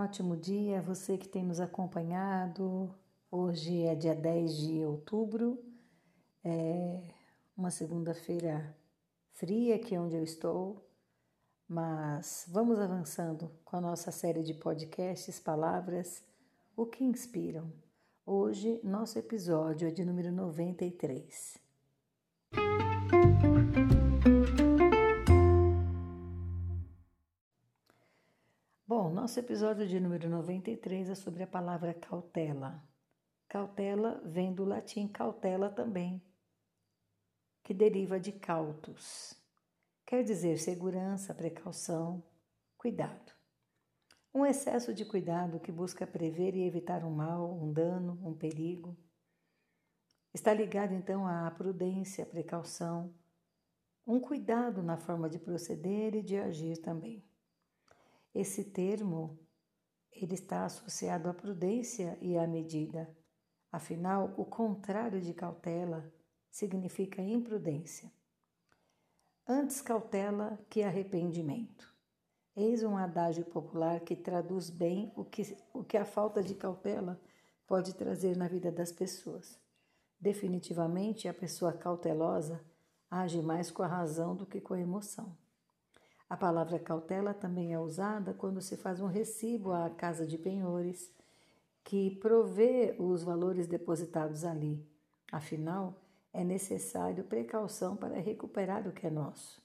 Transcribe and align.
ótimo 0.00 0.34
dia, 0.34 0.80
você 0.80 1.18
que 1.18 1.28
tem 1.28 1.44
nos 1.44 1.60
acompanhado. 1.60 2.94
Hoje 3.30 3.82
é 3.82 3.94
dia 3.94 4.14
10 4.14 4.56
de 4.56 4.84
outubro, 4.84 5.62
é 6.42 7.02
uma 7.54 7.70
segunda-feira 7.70 8.74
fria 9.32 9.76
aqui 9.76 9.98
onde 9.98 10.16
eu 10.16 10.24
estou, 10.24 10.88
mas 11.68 12.46
vamos 12.48 12.78
avançando 12.78 13.50
com 13.62 13.76
a 13.76 13.80
nossa 13.80 14.10
série 14.10 14.42
de 14.42 14.54
podcasts 14.54 15.38
Palavras, 15.38 16.24
o 16.74 16.86
que 16.86 17.04
inspiram. 17.04 17.70
Hoje, 18.24 18.80
nosso 18.82 19.18
episódio 19.18 19.86
é 19.86 19.90
de 19.90 20.02
número 20.02 20.32
93. 20.32 21.69
Nosso 29.20 29.38
episódio 29.38 29.86
de 29.86 30.00
número 30.00 30.30
93 30.30 31.10
é 31.10 31.14
sobre 31.14 31.42
a 31.42 31.46
palavra 31.46 31.92
cautela. 31.92 32.82
Cautela 33.46 34.18
vem 34.24 34.54
do 34.54 34.64
latim 34.64 35.06
cautela 35.06 35.68
também, 35.68 36.24
que 37.62 37.74
deriva 37.74 38.18
de 38.18 38.32
cautus. 38.32 39.34
Quer 40.06 40.24
dizer 40.24 40.56
segurança, 40.56 41.34
precaução, 41.34 42.24
cuidado. 42.78 43.34
Um 44.32 44.46
excesso 44.46 44.94
de 44.94 45.04
cuidado 45.04 45.60
que 45.60 45.70
busca 45.70 46.06
prever 46.06 46.56
e 46.56 46.66
evitar 46.66 47.04
um 47.04 47.10
mal, 47.10 47.52
um 47.62 47.70
dano, 47.70 48.18
um 48.26 48.32
perigo. 48.32 48.96
Está 50.32 50.54
ligado 50.54 50.94
então 50.94 51.26
à 51.26 51.50
prudência, 51.50 52.24
precaução, 52.24 53.14
um 54.06 54.18
cuidado 54.18 54.82
na 54.82 54.96
forma 54.96 55.28
de 55.28 55.38
proceder 55.38 56.14
e 56.14 56.22
de 56.22 56.38
agir 56.38 56.78
também. 56.78 57.29
Esse 58.34 58.64
termo 58.64 59.38
ele 60.12 60.34
está 60.34 60.64
associado 60.64 61.28
à 61.28 61.34
prudência 61.34 62.18
e 62.20 62.36
à 62.36 62.46
medida. 62.46 63.14
Afinal, 63.72 64.34
o 64.36 64.44
contrário 64.44 65.20
de 65.20 65.32
cautela 65.32 66.12
significa 66.50 67.22
imprudência. 67.22 68.12
Antes 69.46 69.80
cautela 69.80 70.58
que 70.68 70.82
arrependimento. 70.82 71.94
Eis 72.56 72.82
um 72.82 72.96
adágio 72.96 73.44
popular 73.44 74.00
que 74.00 74.16
traduz 74.16 74.70
bem 74.70 75.12
o 75.16 75.24
que, 75.24 75.56
o 75.72 75.82
que 75.82 75.96
a 75.96 76.04
falta 76.04 76.42
de 76.42 76.54
cautela 76.54 77.20
pode 77.66 77.94
trazer 77.94 78.36
na 78.36 78.48
vida 78.48 78.70
das 78.70 78.92
pessoas. 78.92 79.58
Definitivamente, 80.20 81.28
a 81.28 81.34
pessoa 81.34 81.72
cautelosa 81.72 82.62
age 83.10 83.40
mais 83.40 83.70
com 83.70 83.82
a 83.82 83.86
razão 83.86 84.36
do 84.36 84.44
que 84.44 84.60
com 84.60 84.74
a 84.74 84.80
emoção. 84.80 85.36
A 86.30 86.36
palavra 86.36 86.78
cautela 86.78 87.34
também 87.34 87.72
é 87.74 87.80
usada 87.80 88.32
quando 88.32 88.62
se 88.62 88.76
faz 88.76 89.00
um 89.00 89.08
recibo 89.08 89.72
à 89.72 89.90
casa 89.90 90.24
de 90.24 90.38
penhores, 90.38 91.12
que 91.82 92.12
provê 92.20 92.94
os 93.00 93.24
valores 93.24 93.66
depositados 93.66 94.44
ali. 94.44 94.88
Afinal, 95.32 96.00
é 96.32 96.44
necessário 96.44 97.24
precaução 97.24 97.96
para 97.96 98.20
recuperar 98.20 98.86
o 98.86 98.92
que 98.92 99.08
é 99.08 99.10
nosso. 99.10 99.60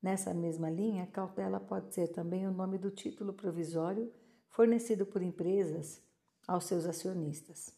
Nessa 0.00 0.32
mesma 0.32 0.70
linha, 0.70 1.04
cautela 1.08 1.58
pode 1.58 1.92
ser 1.92 2.06
também 2.12 2.46
o 2.46 2.52
nome 2.52 2.78
do 2.78 2.92
título 2.92 3.32
provisório 3.32 4.12
fornecido 4.50 5.04
por 5.04 5.20
empresas 5.20 6.00
aos 6.46 6.66
seus 6.66 6.86
acionistas. 6.86 7.74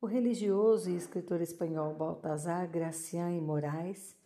O 0.00 0.06
religioso 0.06 0.88
e 0.88 0.96
escritor 0.96 1.40
espanhol 1.40 1.94
Baltasar 1.94 2.70
Gracián 2.70 3.32
e 3.32 3.40
Moraes 3.40 4.16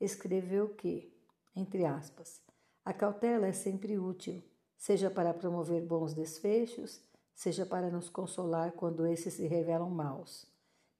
escreveu 0.00 0.70
que, 0.70 1.16
entre 1.54 1.86
aspas, 1.86 2.42
a 2.84 2.92
cautela 2.92 3.46
é 3.46 3.52
sempre 3.52 3.98
útil, 3.98 4.42
seja 4.76 5.10
para 5.10 5.32
promover 5.32 5.82
bons 5.82 6.14
desfechos, 6.14 7.00
seja 7.34 7.64
para 7.64 7.90
nos 7.90 8.08
consolar 8.08 8.72
quando 8.72 9.06
esses 9.06 9.34
se 9.34 9.46
revelam 9.46 9.90
maus. 9.90 10.46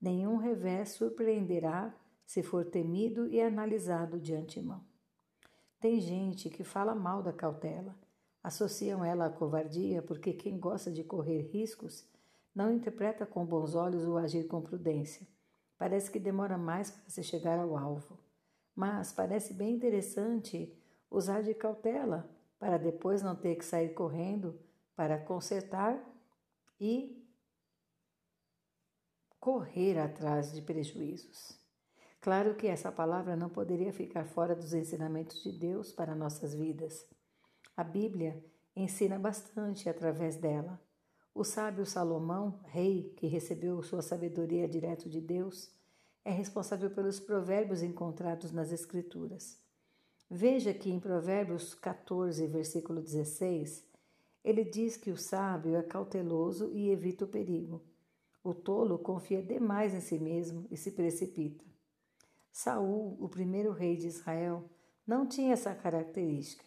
Nenhum 0.00 0.37
revés 0.37 0.91
surpreenderá 0.91 1.94
se 2.25 2.43
for 2.43 2.65
temido 2.65 3.26
e 3.26 3.41
analisado 3.41 4.19
de 4.19 4.34
antemão. 4.34 4.84
Tem 5.81 6.00
gente 6.00 6.48
que 6.48 6.62
fala 6.62 6.94
mal 6.94 7.22
da 7.22 7.32
cautela, 7.32 7.97
associam 8.43 9.04
ela 9.04 9.26
à 9.26 9.31
covardia 9.31 10.03
porque 10.03 10.32
quem 10.32 10.59
gosta 10.59 10.91
de 10.91 11.03
correr 11.03 11.43
riscos 11.53 12.09
não 12.54 12.72
interpreta 12.72 13.26
com 13.26 13.44
bons 13.44 13.75
olhos 13.75 14.04
o 14.06 14.16
agir 14.16 14.47
com 14.47 14.60
prudência. 14.60 15.26
Parece 15.76 16.10
que 16.10 16.20
demora 16.20 16.56
mais 16.56 16.91
para 16.91 17.09
se 17.09 17.22
chegar 17.25 17.59
ao 17.59 17.76
alvo. 17.76 18.19
Mas 18.75 19.12
parece 19.12 19.53
bem 19.53 19.75
interessante 19.75 20.72
usar 21.12 21.42
de 21.42 21.54
cautela 21.54 22.28
para 22.58 22.78
depois 22.78 23.22
não 23.22 23.36
ter 23.36 23.56
que 23.56 23.64
sair 23.64 23.90
correndo 23.90 24.58
para 24.96 25.18
consertar 25.18 26.02
e 26.80 27.22
correr 29.38 29.98
atrás 29.98 30.52
de 30.52 30.62
prejuízos. 30.62 31.60
Claro 32.20 32.54
que 32.54 32.68
essa 32.68 32.92
palavra 32.92 33.34
não 33.34 33.48
poderia 33.48 33.92
ficar 33.92 34.24
fora 34.24 34.54
dos 34.54 34.72
ensinamentos 34.72 35.42
de 35.42 35.50
Deus 35.50 35.92
para 35.92 36.14
nossas 36.14 36.54
vidas. 36.54 37.04
A 37.76 37.82
Bíblia 37.82 38.44
ensina 38.76 39.18
bastante 39.18 39.88
através 39.88 40.36
dela. 40.36 40.80
O 41.34 41.44
sábio 41.44 41.84
Salomão, 41.84 42.60
rei 42.66 43.12
que 43.16 43.26
recebeu 43.26 43.82
sua 43.82 44.02
sabedoria 44.02 44.68
direto 44.68 45.08
de 45.08 45.20
Deus, 45.20 45.74
é 46.24 46.30
responsável 46.30 46.90
pelos 46.90 47.18
provérbios 47.18 47.82
encontrados 47.82 48.52
nas 48.52 48.70
Escrituras. 48.70 49.61
Veja 50.34 50.72
que 50.72 50.91
em 50.91 50.98
Provérbios 50.98 51.75
14, 51.75 52.47
versículo 52.47 53.03
16, 53.03 53.87
ele 54.43 54.65
diz 54.65 54.97
que 54.97 55.10
o 55.10 55.16
sábio 55.19 55.76
é 55.76 55.82
cauteloso 55.82 56.70
e 56.72 56.88
evita 56.88 57.26
o 57.26 57.28
perigo. 57.28 57.82
O 58.43 58.54
tolo 58.54 58.98
confia 58.98 59.43
demais 59.43 59.93
em 59.93 60.00
si 60.00 60.19
mesmo 60.19 60.66
e 60.70 60.76
se 60.78 60.93
precipita. 60.93 61.62
Saul, 62.50 63.15
o 63.20 63.28
primeiro 63.28 63.72
rei 63.72 63.94
de 63.94 64.06
Israel, 64.06 64.65
não 65.06 65.26
tinha 65.26 65.53
essa 65.53 65.75
característica. 65.75 66.64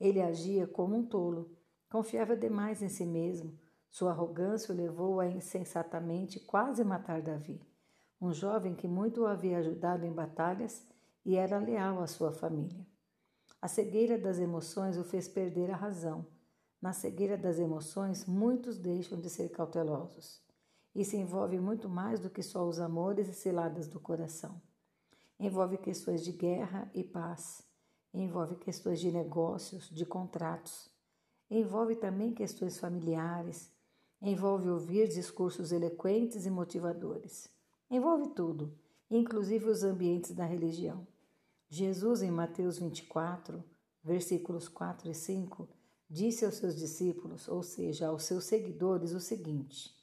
Ele 0.00 0.20
agia 0.20 0.66
como 0.66 0.96
um 0.96 1.06
tolo, 1.06 1.56
confiava 1.88 2.36
demais 2.36 2.82
em 2.82 2.88
si 2.88 3.06
mesmo. 3.06 3.56
Sua 3.88 4.10
arrogância 4.10 4.74
o 4.74 4.76
levou 4.76 5.20
a 5.20 5.28
insensatamente 5.28 6.40
quase 6.40 6.82
matar 6.82 7.22
Davi, 7.22 7.62
um 8.20 8.32
jovem 8.32 8.74
que 8.74 8.88
muito 8.88 9.20
o 9.20 9.26
havia 9.28 9.58
ajudado 9.58 10.04
em 10.04 10.12
batalhas 10.12 10.84
e 11.24 11.36
era 11.36 11.60
leal 11.60 12.02
à 12.02 12.08
sua 12.08 12.32
família. 12.32 12.84
A 13.64 13.66
cegueira 13.66 14.18
das 14.18 14.38
emoções 14.38 14.98
o 14.98 15.04
fez 15.04 15.26
perder 15.26 15.70
a 15.70 15.74
razão. 15.74 16.26
Na 16.82 16.92
cegueira 16.92 17.34
das 17.34 17.58
emoções, 17.58 18.26
muitos 18.26 18.76
deixam 18.76 19.18
de 19.18 19.30
ser 19.30 19.48
cautelosos. 19.48 20.42
Isso 20.94 21.16
envolve 21.16 21.58
muito 21.58 21.88
mais 21.88 22.20
do 22.20 22.28
que 22.28 22.42
só 22.42 22.68
os 22.68 22.78
amores 22.78 23.26
e 23.26 23.32
ciladas 23.32 23.88
do 23.88 23.98
coração. 23.98 24.60
Envolve 25.40 25.78
questões 25.78 26.22
de 26.22 26.30
guerra 26.30 26.90
e 26.92 27.02
paz. 27.02 27.66
Envolve 28.12 28.56
questões 28.56 29.00
de 29.00 29.10
negócios, 29.10 29.88
de 29.88 30.04
contratos. 30.04 30.90
Envolve 31.50 31.96
também 31.96 32.34
questões 32.34 32.78
familiares. 32.78 33.72
Envolve 34.20 34.68
ouvir 34.68 35.08
discursos 35.08 35.72
eloquentes 35.72 36.44
e 36.44 36.50
motivadores. 36.50 37.48
Envolve 37.90 38.28
tudo, 38.34 38.76
inclusive 39.10 39.70
os 39.70 39.82
ambientes 39.82 40.32
da 40.32 40.44
religião. 40.44 41.06
Jesus, 41.68 42.22
em 42.22 42.30
Mateus 42.30 42.78
24, 42.78 43.64
versículos 44.02 44.68
4 44.68 45.10
e 45.10 45.14
5, 45.14 45.68
disse 46.08 46.44
aos 46.44 46.56
seus 46.56 46.76
discípulos, 46.76 47.48
ou 47.48 47.62
seja, 47.62 48.08
aos 48.08 48.24
seus 48.24 48.44
seguidores, 48.44 49.12
o 49.12 49.20
seguinte: 49.20 49.94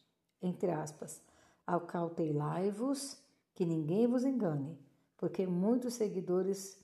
entre 0.42 0.72
aspas, 0.72 1.22
acautelai-vos 1.66 3.18
que 3.54 3.66
ninguém 3.66 4.08
vos 4.08 4.24
engane, 4.24 4.78
porque 5.16 5.46
muitos 5.46 5.94
seguidores 5.94 6.80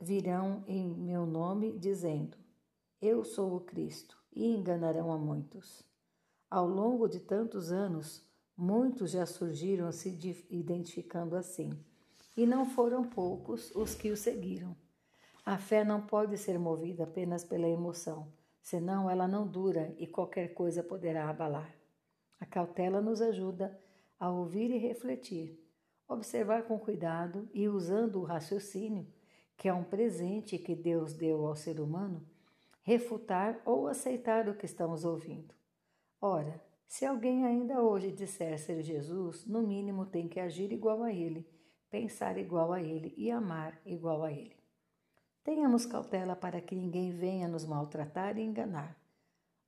virão 0.00 0.64
em 0.66 0.88
meu 0.88 1.26
nome 1.26 1.78
dizendo: 1.78 2.36
Eu 3.00 3.24
sou 3.24 3.56
o 3.56 3.60
Cristo, 3.60 4.16
e 4.36 4.46
enganarão 4.54 5.10
a 5.10 5.18
muitos. 5.18 5.82
Ao 6.50 6.68
longo 6.68 7.08
de 7.08 7.20
tantos 7.20 7.72
anos, 7.72 8.22
muitos 8.56 9.10
já 9.10 9.26
surgiram 9.26 9.90
se 9.90 10.10
identificando 10.50 11.34
assim 11.34 11.70
e 12.36 12.46
não 12.46 12.66
foram 12.66 13.02
poucos 13.02 13.74
os 13.74 13.94
que 13.94 14.10
o 14.10 14.16
seguiram. 14.16 14.76
A 15.44 15.56
fé 15.56 15.84
não 15.84 16.02
pode 16.04 16.36
ser 16.36 16.58
movida 16.58 17.04
apenas 17.04 17.44
pela 17.44 17.68
emoção, 17.68 18.32
senão 18.60 19.08
ela 19.08 19.26
não 19.26 19.46
dura 19.46 19.94
e 19.96 20.06
qualquer 20.06 20.52
coisa 20.52 20.82
poderá 20.82 21.30
abalar. 21.30 21.74
A 22.38 22.44
cautela 22.44 23.00
nos 23.00 23.22
ajuda 23.22 23.80
a 24.18 24.30
ouvir 24.30 24.70
e 24.70 24.76
refletir, 24.76 25.58
observar 26.06 26.64
com 26.64 26.78
cuidado 26.78 27.48
e 27.54 27.68
usando 27.68 28.20
o 28.20 28.24
raciocínio, 28.24 29.06
que 29.56 29.68
é 29.68 29.72
um 29.72 29.84
presente 29.84 30.58
que 30.58 30.74
Deus 30.74 31.14
deu 31.14 31.46
ao 31.46 31.54
ser 31.54 31.80
humano, 31.80 32.26
refutar 32.82 33.60
ou 33.64 33.88
aceitar 33.88 34.48
o 34.48 34.54
que 34.54 34.66
estamos 34.66 35.04
ouvindo. 35.04 35.54
Ora, 36.20 36.62
se 36.86 37.06
alguém 37.06 37.46
ainda 37.46 37.82
hoje 37.82 38.12
disser 38.12 38.58
ser 38.58 38.82
Jesus, 38.82 39.46
no 39.46 39.62
mínimo 39.62 40.06
tem 40.06 40.28
que 40.28 40.38
agir 40.38 40.72
igual 40.72 41.02
a 41.02 41.12
ele 41.12 41.55
pensar 41.96 42.36
igual 42.36 42.74
a 42.74 42.82
Ele 42.82 43.14
e 43.16 43.30
amar 43.30 43.80
igual 43.86 44.22
a 44.22 44.30
Ele. 44.30 44.54
Tenhamos 45.42 45.86
cautela 45.86 46.36
para 46.36 46.60
que 46.60 46.74
ninguém 46.74 47.10
venha 47.10 47.48
nos 47.48 47.64
maltratar 47.64 48.36
e 48.36 48.42
enganar. 48.42 49.00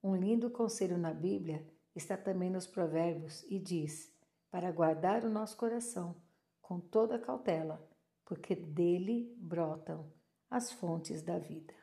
Um 0.02 0.14
lindo 0.14 0.50
conselho 0.50 0.98
na 0.98 1.14
Bíblia 1.14 1.66
está 1.96 2.18
também 2.18 2.50
nos 2.50 2.66
Provérbios 2.66 3.46
e 3.48 3.58
diz: 3.58 4.12
para 4.50 4.70
guardar 4.70 5.24
o 5.24 5.30
nosso 5.30 5.56
coração 5.56 6.14
com 6.60 6.78
toda 6.78 7.18
cautela, 7.18 7.82
porque 8.26 8.54
dele 8.54 9.34
brotam 9.38 10.12
as 10.50 10.70
fontes 10.70 11.22
da 11.22 11.38
vida. 11.38 11.74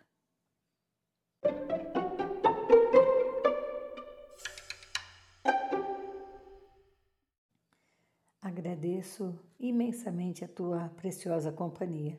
Agradeço 8.57 9.37
imensamente 9.59 10.45
a 10.45 10.47
tua 10.47 10.87
preciosa 10.95 11.51
companhia. 11.51 12.17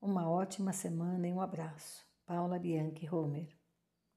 Uma 0.00 0.30
ótima 0.30 0.72
semana 0.72 1.26
e 1.26 1.32
um 1.32 1.40
abraço. 1.40 2.06
Paula 2.24 2.60
Bianchi 2.60 3.12
Homer 3.12 3.48